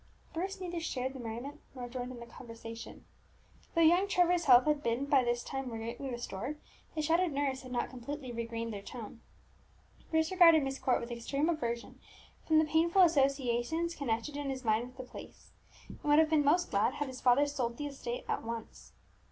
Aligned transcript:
Bruce 0.33 0.59
neither 0.59 0.79
shared 0.79 1.13
the 1.13 1.19
merriment 1.19 1.61
nor 1.75 1.87
joined 1.87 2.11
in 2.11 2.19
the 2.19 2.25
conversation. 2.25 3.05
Though 3.75 3.81
young 3.83 4.07
Trevor's 4.07 4.45
health 4.45 4.65
had 4.65 4.83
by 5.11 5.23
this 5.23 5.43
time 5.43 5.69
been 5.69 5.77
greatly 5.77 6.09
restored, 6.09 6.57
his 6.95 7.05
shattered 7.05 7.31
nerves 7.31 7.61
had 7.61 7.71
not 7.71 7.91
completely 7.91 8.31
regained 8.31 8.73
their 8.73 8.81
tone. 8.81 9.21
Bruce 10.09 10.31
regarded 10.31 10.63
Myst 10.63 10.81
Court 10.81 11.01
with 11.01 11.11
extreme 11.11 11.49
aversion, 11.49 11.99
from 12.47 12.57
the 12.57 12.65
painful 12.65 13.03
associations 13.03 13.93
connected 13.93 14.35
in 14.35 14.49
his 14.49 14.65
mind 14.65 14.87
with 14.87 14.97
the 14.97 15.03
place, 15.03 15.51
and 15.87 16.01
would 16.01 16.17
have 16.17 16.31
been 16.31 16.43
most 16.43 16.71
glad 16.71 16.95
had 16.95 17.07
his 17.07 17.21
father 17.21 17.45
sold 17.45 17.77
the 17.77 17.85
estate 17.85 18.25
at 18.27 18.41
once. 18.41 18.93